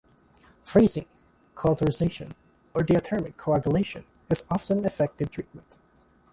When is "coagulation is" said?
3.37-4.47